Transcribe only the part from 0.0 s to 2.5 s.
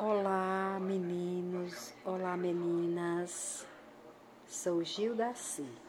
Olá, meninos, olá,